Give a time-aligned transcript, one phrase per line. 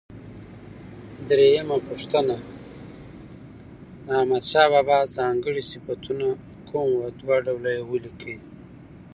[1.29, 2.35] درېمه پوښتنه:
[4.05, 6.27] د احمدشاه بابا ځانګړي صفتونه
[6.69, 8.35] کوم و؟ دوه ډوله یې ولیکئ.